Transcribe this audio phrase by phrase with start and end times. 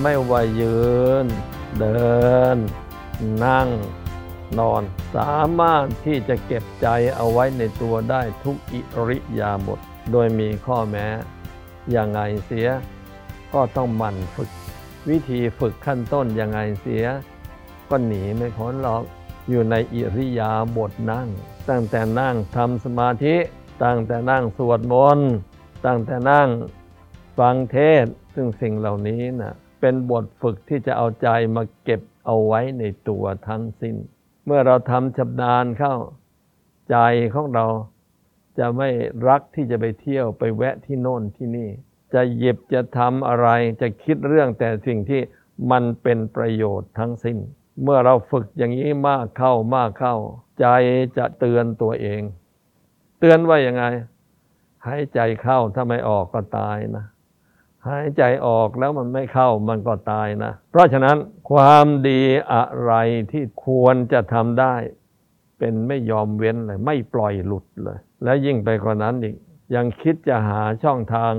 [0.00, 0.80] ไม่ว่ายื
[1.24, 1.26] น
[1.78, 2.58] เดิน
[3.44, 3.68] นั่ง
[4.58, 4.82] นอน
[5.14, 6.86] สามารถที่จะเก็บใจ
[7.16, 9.80] เอาไว้ในตัวได้ทุกอิริยาบถ
[10.12, 11.06] โดยมีข้อแม้
[11.90, 12.68] อย่างไงเสีย
[13.54, 14.50] ก็ต้องหมั่นฝึก
[15.08, 17.04] วิธีฝึกขั้นต้นอย่างไงเสีย
[17.88, 19.02] ก็หนีไม่พ้นหรอก
[19.50, 21.28] อยู่ในอิริยาบถนั่ง
[21.68, 23.36] ตั้งแต่นั่งทำสมาธิ
[23.84, 25.30] ตั้งแต่นั่งสวดมนต์
[25.86, 26.48] ตั้งแต่นั่ง
[27.38, 33.96] ฟังเทศซึ่งสิ่งเหล่านี้นะ่ะ เป็นบทฝึกที่จะเอาใจมาเก็บเอาไว้ในตัวทั้งสิ้น
[34.46, 35.96] เมื่อเราทำชำนาญเข้า
[36.90, 36.96] ใจ
[37.34, 37.66] ของเรา
[38.58, 38.88] จะไม่
[39.28, 41.70] รักที่จะไปเที่ยวไปแวะที่โน่นที่นี่
[42.14, 43.48] จะหยิบจะทำอะไร
[43.80, 45.20] จะคิดเรื่องแต่สิ่งที่
[45.70, 47.38] มันเป็นประโยชน์ทั้งสิ้น
[47.82, 50.16] เมื่อเราฝึกอย่างนี้มากเข้ามากเข้า
[50.60, 50.66] ใจ
[51.18, 52.20] จะเตือนตัวเอง
[53.18, 53.84] เตือนว่ายังไง
[54.86, 57.04] หายใจเข้าถ้าไม่ออกก็ตายนะ
[57.88, 61.16] หายใจออกแล้วมันไม่เข้ามันก็ตายนะ เพราะฉะนั้น
[61.50, 62.20] ความดี
[62.52, 62.92] อะไร
[63.32, 64.74] ที่ควรจะทำได้
[65.58, 69.36] เป็นไม่ยอมเว้นเลย ไม่ปล่อยหลุดเลย และยิ่งไปกว่านั้นอีก
[69.74, 71.32] ยังคิดจะหาช่องทาง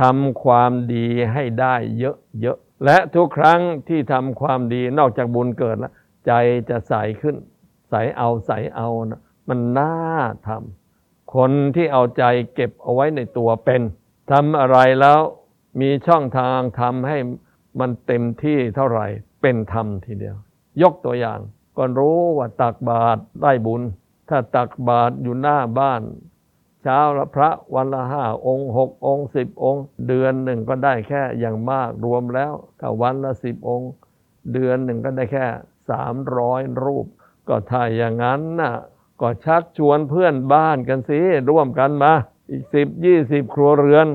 [0.00, 5.92] ทำความดีให้ได้เยอะๆและทุกครั้งที่ทำความดีนอกจากบุญเกิดแล้ว
[6.26, 6.32] ใจ
[6.70, 7.36] จะใสขึ้น
[7.90, 9.94] ใสเอาใสเอานะมันน่า
[10.48, 13.82] ทำคนที่เอาใจเก็บเอาไว้ในตัวเป็น
[14.30, 15.20] ทำอะไรแล้ว
[15.80, 17.18] มีช่องทางทำให้
[17.80, 19.06] มันเต็มที่เท่าไหร่
[19.42, 20.36] เป็นธรรมทีเดียว
[20.82, 21.40] ยกตัวอย่าง
[21.76, 23.82] ก็รู้ว่าตักบาตรได้บุญ
[24.28, 26.02] ถ้าตักบาตรอยู่หน้าบ้าน
[26.82, 33.90] เช้าละพระวันละห้าองค์หกองค์สิบองค์ เดือนหนึ่งก็ได้แค่อย่างมากรวมแล้วถ้าวันละสิบองค์
[34.52, 35.46] เดือนหนึ่งก็ได้แค่
[35.90, 37.06] สามร้อยรูป
[37.48, 38.74] ก็ถ้าอย่างนั้นน่ะ
[39.20, 41.20] ก็ชักชวนเพื่อนบ้านกันสิ
[41.50, 42.12] ร่วมกันมา
[42.50, 44.06] อีกสิบยี่สิบครัวเรือน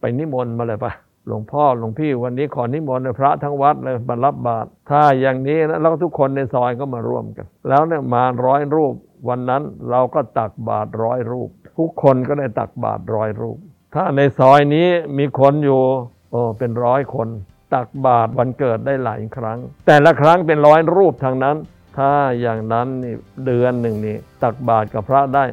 [0.00, 0.92] ไปนิมนต์มาเลยปะ
[1.26, 8.94] หลวงพ่อหลวงพี่วันนี้ขอนิมนต์พระทั้งวัดเลยมารับบาตรถ้าอย่างนี้แล้วทุกคนในซอยก็มาร่วมกัน แล้วเนี่ยมาร้อยรูป
[9.28, 13.58] วันนั้นเราก็ตักบาตรร้อยรูป ทุกคนก็ได้ตักบาตรร้อยรูป
[13.94, 14.88] ถ้าในซอยนี้
[15.18, 15.82] มีคนอยู่
[16.30, 17.28] โอ้เป็นร้อยคน
[17.74, 21.56] ตักบาตรวันเกิดได้หลายครั้ง แต่ละครั้งเป็นร้อยรูปทางนั้น
[21.98, 23.14] ถ้าอย่างนั้นนี่
[23.46, 25.44] เดือนหนึ่งนี่ตักบาตรกับพระได้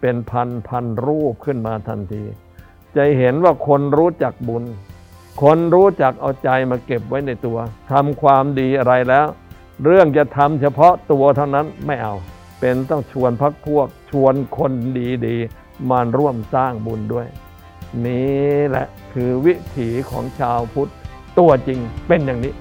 [0.00, 2.22] เป็นพันพันรูปขึ้นมาทันที
[2.96, 4.64] จะเห็นว่าคนรู้จักบุญ
[5.42, 7.58] คนรู้จักเอาใจมาเก็บไว้ในตัว
[7.90, 9.26] ทำความดีอะไรแล้ว
[9.84, 12.14] เรื่องจะทำเฉพาะตัวเท่านั้นไม่เอา
[12.60, 14.72] เป็นต้องชวนพักพวก ชวนคน
[15.26, 17.26] ดีๆมาร่วมสร้างบุญด้วย
[18.04, 20.90] นี่แหละคือวิถีของชาวพุทธ
[21.38, 22.52] ตัวจริงเป็นอย่างนี้